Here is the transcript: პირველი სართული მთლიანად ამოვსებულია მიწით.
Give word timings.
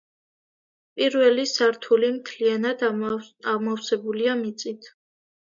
პირველი 1.01 1.43
სართული 1.51 2.09
მთლიანად 2.15 2.81
ამოვსებულია 2.89 4.37
მიწით. 4.45 4.91